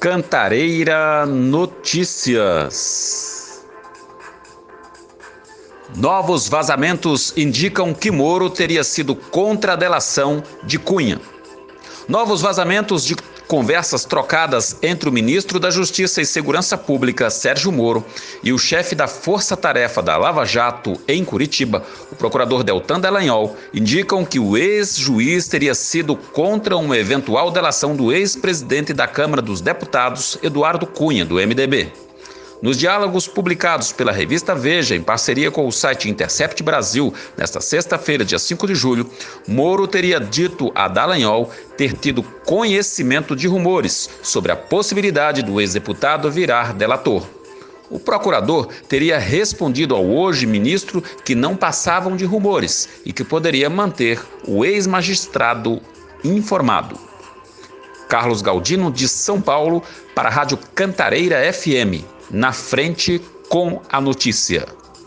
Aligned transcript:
Cantareira 0.00 1.24
Notícias. 1.26 2.76
Novos 5.96 6.48
vazamentos 6.48 7.32
indicam 7.36 7.94
que 7.94 8.10
Moro 8.10 8.50
teria 8.50 8.84
sido 8.84 9.16
contra 9.16 9.72
a 9.72 9.76
delação 9.76 10.42
de 10.62 10.78
Cunha. 10.78 11.18
Novos 12.06 12.42
vazamentos 12.42 13.04
de 13.04 13.16
conversas 13.46 14.04
trocadas 14.04 14.76
entre 14.82 15.08
o 15.08 15.12
ministro 15.12 15.58
da 15.58 15.70
Justiça 15.70 16.20
e 16.20 16.26
Segurança 16.26 16.76
Pública, 16.76 17.30
Sérgio 17.30 17.70
Moro, 17.70 18.04
e 18.42 18.52
o 18.52 18.58
chefe 18.58 18.94
da 18.94 19.06
Força 19.06 19.56
Tarefa 19.56 20.02
da 20.02 20.16
Lava 20.16 20.44
Jato 20.44 21.00
em 21.06 21.24
Curitiba, 21.24 21.84
o 22.10 22.16
procurador 22.16 22.62
Deltan 22.62 23.00
Dallagnol, 23.00 23.56
indicam 23.72 24.24
que 24.24 24.38
o 24.38 24.56
ex-juiz 24.56 25.48
teria 25.48 25.74
sido 25.74 26.16
contra 26.16 26.76
uma 26.76 26.96
eventual 26.96 27.50
delação 27.50 27.94
do 27.94 28.12
ex-presidente 28.12 28.92
da 28.92 29.06
Câmara 29.06 29.42
dos 29.42 29.60
Deputados, 29.60 30.38
Eduardo 30.42 30.86
Cunha, 30.86 31.24
do 31.24 31.36
MDB. 31.36 32.05
Nos 32.62 32.78
diálogos 32.78 33.28
publicados 33.28 33.92
pela 33.92 34.10
revista 34.10 34.54
Veja, 34.54 34.96
em 34.96 35.02
parceria 35.02 35.50
com 35.50 35.66
o 35.66 35.72
site 35.72 36.08
Intercept 36.08 36.62
Brasil, 36.62 37.12
nesta 37.36 37.60
sexta-feira, 37.60 38.24
dia 38.24 38.38
5 38.38 38.66
de 38.66 38.74
julho, 38.74 39.10
Moro 39.46 39.86
teria 39.86 40.18
dito 40.18 40.72
a 40.74 40.88
Dallagnol 40.88 41.50
ter 41.76 41.92
tido 41.92 42.22
conhecimento 42.22 43.36
de 43.36 43.46
rumores 43.46 44.08
sobre 44.22 44.52
a 44.52 44.56
possibilidade 44.56 45.42
do 45.42 45.60
ex-deputado 45.60 46.30
virar 46.30 46.72
delator. 46.72 47.26
O 47.90 48.00
procurador 48.00 48.68
teria 48.88 49.18
respondido 49.18 49.94
ao 49.94 50.04
hoje 50.06 50.46
ministro 50.46 51.02
que 51.24 51.34
não 51.34 51.54
passavam 51.54 52.16
de 52.16 52.24
rumores 52.24 52.88
e 53.04 53.12
que 53.12 53.22
poderia 53.22 53.68
manter 53.68 54.20
o 54.48 54.64
ex-magistrado 54.64 55.80
informado. 56.24 56.98
Carlos 58.08 58.40
Galdino, 58.40 58.90
de 58.90 59.06
São 59.06 59.40
Paulo, 59.40 59.82
para 60.14 60.28
a 60.28 60.32
Rádio 60.32 60.58
Cantareira 60.74 61.52
FM 61.52 62.15
na 62.30 62.52
frente 62.52 63.20
com 63.48 63.80
a 63.88 64.00
notícia. 64.00 64.66